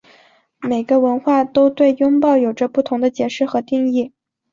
[0.63, 4.11] 每个文化都对拥抱有着不同的解释和定义。